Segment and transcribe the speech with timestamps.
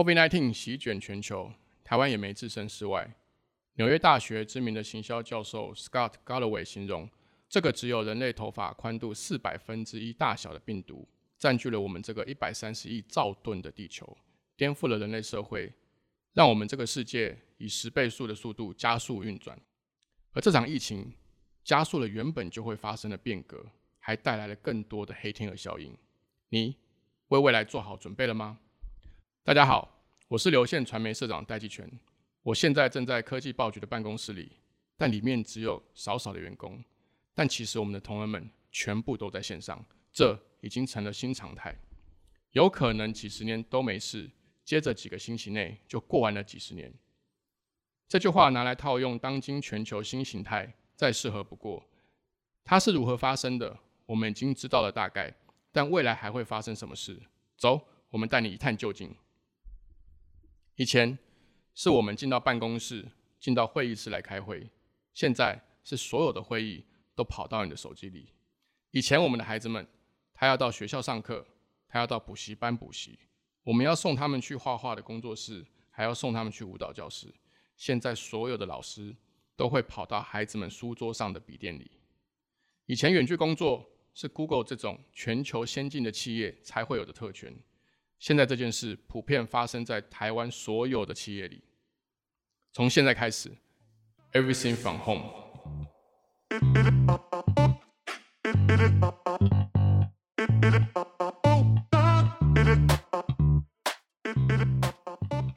[0.00, 1.52] COVID-19 席卷全球，
[1.84, 3.06] 台湾也没置身事外。
[3.74, 7.06] 纽约大学知名的行销教授 Scott Galloway 形容，
[7.50, 14.16] 这个只有人类头发宽度四百分之一大小的病毒，占据了我们这个一百三十亿兆吨的地球，
[14.56, 15.70] 颠覆了人类社会，
[16.32, 19.60] 让我们这个世界以十倍速的速度加速运转。
[20.32, 21.12] 而这场疫情
[21.62, 23.62] 加速了原本就会发生的变革，
[23.98, 25.94] 还带来了更多的黑天鹅效应。
[26.48, 26.74] 你
[27.28, 28.60] 为未来做好准备了吗？
[29.50, 31.84] 大家好，我是流线传媒社长戴季全。
[32.44, 34.52] 我现在正在科技报局的办公室里，
[34.96, 36.80] 但里面只有少少的员工。
[37.34, 41.76] 但其实我们的同仁们全部都在线上，这已经成了新常态。
[42.52, 44.30] 有可能几十年都没事，
[44.64, 46.94] 接着几个星期内就过完了几十年。
[48.06, 51.84] 这句话拿来套用当今全球新形态，再适合不过。
[52.62, 55.34] 它是如何发生的，我们已经知道了大概，
[55.72, 57.20] 但未来还会发生什么事？
[57.56, 59.12] 走，我们带你一探究竟。
[60.80, 61.18] 以前。
[61.72, 63.08] 是我们进到办公室、
[63.38, 64.68] 进到会议室来开会。
[65.14, 68.28] 现在是所有的会议都跑到你的手机里。
[68.90, 69.86] 以前我们的孩子们，
[70.34, 71.46] 他要到学校上课，
[71.88, 73.18] 他要到补习班补习，
[73.62, 77.32] 我们要送他们去画画的工作室，还要送他们去舞蹈教室。
[77.76, 79.16] 现在所有的老师
[79.56, 81.90] 都会跑到孩子们书桌上的笔电里。
[82.86, 87.56] 以前远距工作是 Google 这种全球先进的企业才会有的特权。
[88.20, 91.64] 现在这件事普遍发生在台湾所有的企业里。
[92.70, 93.50] 从现在开始
[94.32, 95.24] ，everything from home。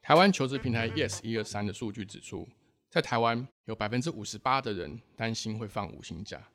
[0.00, 2.48] 台湾求职平台 Yes 一二三的数据指出，
[2.88, 6.48] 在台湾有百分之五十八的人担心会放五星假，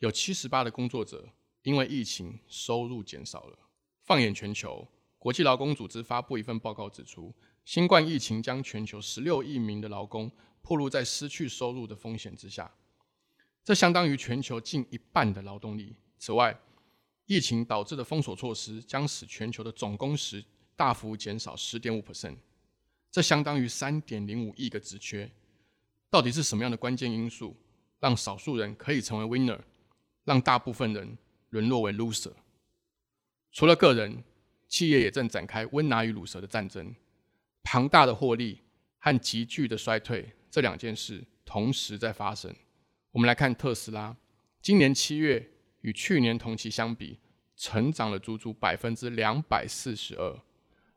[0.00, 1.26] 有七十八的工作者
[1.62, 3.58] 因为疫情收入减少了。
[4.04, 4.86] 放眼全球。
[5.18, 10.30] 国际劳工组织发布一份报告指出，新冠疫情将全球十六亿名的劳工
[10.62, 12.72] 暴露在失去收入的风险之下，
[13.64, 15.96] 这相当于全球近一半的劳动力。
[16.18, 16.56] 此外，
[17.26, 20.44] 疫情导致的封锁措施将使全球的总工时
[20.76, 22.36] 大幅减少十点五 percent，
[23.10, 25.28] 这相当于三点零五亿个职缺。
[26.08, 27.56] 到底是什么样的关键因素，
[27.98, 29.58] 让少数人可以成为 winner，
[30.24, 31.18] 让大部分人
[31.50, 32.32] 沦落为 loser？
[33.50, 34.22] 除了个人。
[34.68, 36.94] 企业也正展开温拿与卤蛇的战争，
[37.62, 38.60] 庞大的获利
[38.98, 42.54] 和急剧的衰退这两件事同时在发生。
[43.12, 44.16] 我们来看特斯拉，
[44.60, 47.18] 今年七月与去年同期相比，
[47.56, 50.40] 成长了足足百分之两百四十二，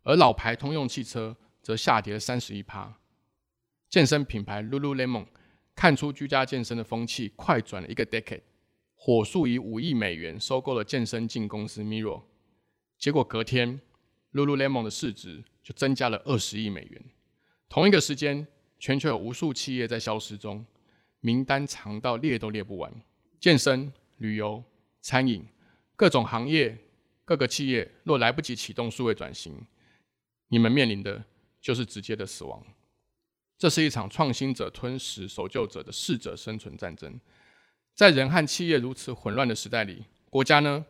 [0.04, 2.98] 而老牌通用汽车则下跌了三十一趴。
[3.90, 5.26] 健身品牌 Lululemon
[5.74, 8.42] 看出居家健身的风气快转了一个 decade，
[8.96, 12.22] 火速以五亿美元收购了健身镜公司 Mirror。
[13.02, 13.82] 结果隔天
[14.34, 17.04] ，Lululemon 的市值就增加了二十亿美元。
[17.68, 18.46] 同一个时间，
[18.78, 20.64] 全球有无数企业在消失中，
[21.20, 22.94] 名单长到列都列不完。
[23.40, 24.64] 健身、旅游、
[25.02, 25.44] 餐饮，
[25.96, 26.78] 各种行业、
[27.26, 29.66] 各个企业若来不及启动数位转型，
[30.50, 31.26] 你们面临的
[31.60, 32.64] 就是直接的死亡。
[33.58, 37.20] 这是一场创新者吞噬守旧者的适者生存战争。
[37.96, 40.86] 在人和企业如此混乱的时代里，国家呢？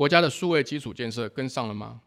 [0.00, 2.00] 国家的数位基础建设跟上了吗？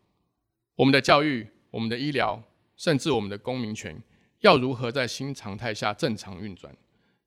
[0.78, 2.42] 我们的教育、我们的医疗，
[2.76, 4.02] 甚至我们的公民权，
[4.40, 6.76] 要如何在新常态下正常运转？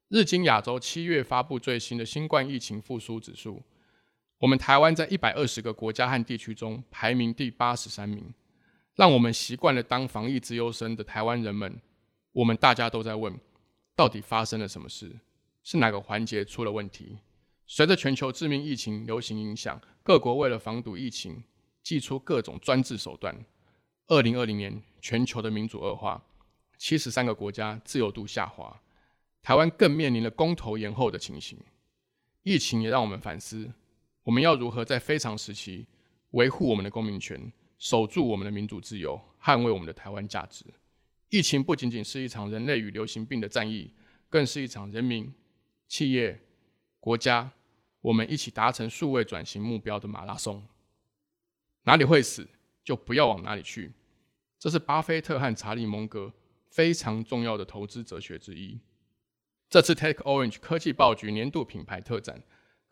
[0.08, 3.62] 日经亚洲七月发布最新的新冠疫情复苏指数，
[4.38, 8.34] 我们台湾在一百二十个国家和地区中排名第八十三名。
[8.96, 11.80] 让我们习惯了当防疫之优生的台湾人们，
[12.32, 13.38] 我们大家都在问：
[13.94, 15.12] 到底发生了什么事？
[15.62, 17.18] 是哪个环节出了问题？
[17.68, 21.42] 随着全球致命疫情流行影响，各国为了防堵疫情，
[21.82, 23.44] 祭出各种专制手段。
[24.06, 26.24] 二零二零年，全球的民主恶化，
[26.78, 28.80] 七十三个国家自由度下滑，
[29.42, 31.58] 台湾更面临了公投延后的情形。
[32.44, 33.68] 疫情也让我们反思，
[34.22, 35.86] 我们要如何在非常时期
[36.30, 40.64] 维护我们的公民权，守住我们的民主自由，捍卫我们的台湾价值。
[41.30, 43.92] 疫情不仅仅是一场人类与流行病的战役，
[44.28, 45.34] 更是一场人民、
[45.88, 46.40] 企业。
[47.00, 47.52] 国家，
[48.06, 50.64] 我们一起达成数位转型目标的马拉松。
[51.82, 52.48] 哪里会死，
[52.84, 53.92] 就不要往哪里去。
[54.60, 56.32] 这是巴菲特和查理蒙格
[56.70, 58.78] 非常重要的投资哲学之一。
[59.68, 62.40] 这次 Take Orange 科技报局年度品牌特展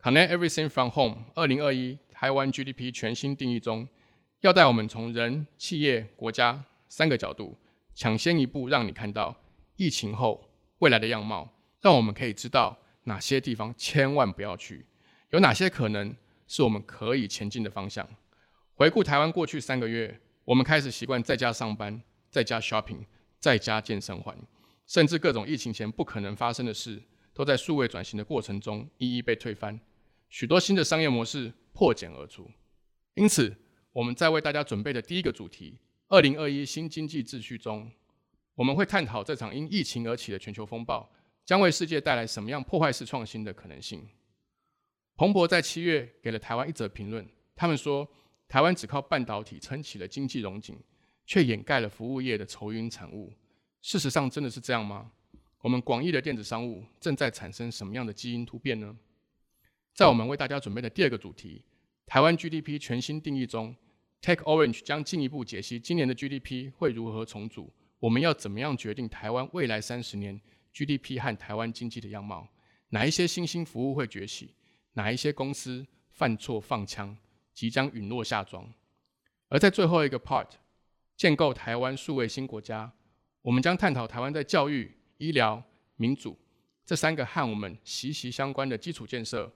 [0.01, 3.87] ，Connect Everything from Home 二零二一台湾 GDP 全新定义中，
[4.41, 7.57] 要带我们从人、企业、国家三个角度，
[7.93, 9.33] 抢先一步，让你看到
[9.77, 12.79] 疫情后未来的样貌，让我们可以知道。
[13.07, 14.83] 哪些地方千万不要去？
[15.31, 16.15] 有哪些可能
[16.47, 18.07] 是我们可以前进的方向？
[18.75, 23.05] 回顾台湾过去三个月，我们开始习惯在家上班、在家 shopping、
[23.39, 24.37] 在家健身环，
[24.85, 27.01] 甚至各种疫情前不可能发生的事，
[27.33, 29.79] 都在数位转型的过程中一一被推翻。
[30.29, 32.49] 许多新的商业模式破茧而出。
[33.13, 33.55] 因此，
[33.93, 35.79] 我们在为大家准备的第一个主题——
[36.09, 37.89] 二零二一新经济秩序中，
[38.55, 41.09] 我们会探讨这场因疫情而起的全球风暴
[41.45, 44.05] 将为世界带来什么样破坏式创新的可能性。
[45.15, 48.07] 彭博在七月给了台湾一则评论，他们说。
[48.47, 50.77] 台湾只靠半导体撑起了经济荣景，
[51.25, 53.33] 却掩盖了服务业的愁云惨雾。
[53.81, 55.11] 事实上，真的是这样吗？
[55.61, 58.95] 我们广义的电子商务正在产生什么样的基因突变呢？
[59.95, 61.63] 在我们为大家准备的第二个主题——
[62.05, 63.75] 台湾 GDP 全新定义中
[64.21, 67.73] ，Take Orange 将进一步解析今年的 GDP 会如何重组。
[67.99, 70.39] 我们要怎么样决定台湾未来三十年
[70.71, 72.47] GDP 和台湾经济的样貌？
[72.89, 74.53] 哪一些新兴服务会崛起？
[74.95, 77.15] 哪一些公司犯错放枪？
[77.53, 78.69] 即将陨落下庄，
[79.47, 80.45] 而在最后一个 part，
[81.15, 82.91] 建构台湾数位新国家，
[83.41, 85.63] 我们将探讨台湾在教育、医疗、
[85.95, 86.37] 民主
[86.85, 89.49] 这三个和我们息息相关的基础建设，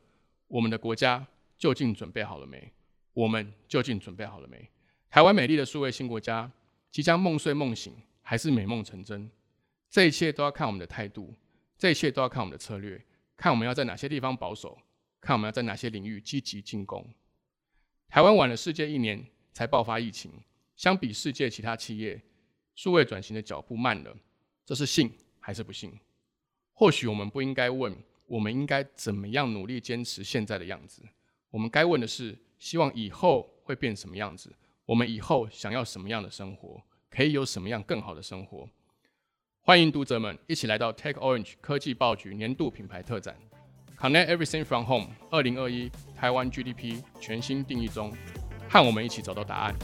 [0.47, 1.27] 我们的国家
[1.57, 2.71] 究竟准备好了没？
[3.12, 4.69] 我们究竟准备好了没？
[5.09, 6.50] 台湾美丽的数位新国家
[6.89, 9.30] 即将梦碎梦醒，还是美梦成真？
[9.89, 11.35] 这一切都要看我们的态度，
[11.77, 13.03] 这一切都要看我们的策略，
[13.35, 14.77] 看我们要在哪些地方保守，
[15.21, 17.06] 看我们要在哪些领域积极进攻。
[18.07, 20.31] 台湾晚了世界一年才爆发疫情，
[20.75, 22.21] 相比世界其他企业，
[22.75, 24.16] 数位转型的脚步慢了，
[24.66, 26.00] 这是幸还是不幸？
[26.74, 27.95] 或许我们不应该问，
[28.25, 31.04] 我们应该怎么样努力坚持现在的样子？
[31.51, 34.56] 我们该问的是，希望以后会变什么样子？
[34.86, 36.81] 我们以后想要什么样的生活？
[37.10, 38.69] 可以有什么样更好的生活？
[39.62, 43.38] 欢迎读者们一起来到 Take Orange 科技报局年度品牌特展。
[44.00, 45.07] Connect everything from home。
[45.30, 48.13] 二零二一台湾 GDP 全新定义中，
[48.69, 49.75] 和我们一起找到答案。